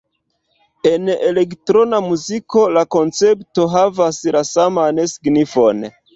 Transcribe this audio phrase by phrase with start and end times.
[0.91, 5.87] En elektrona muziko la koncepto havas la saman signifon.